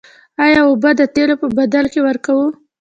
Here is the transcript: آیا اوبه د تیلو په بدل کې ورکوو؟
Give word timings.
آیا 0.43 0.61
اوبه 0.67 0.91
د 0.99 1.01
تیلو 1.15 1.35
په 1.41 1.47
بدل 1.57 1.85
کې 1.93 1.99
ورکوو؟ 2.07 2.47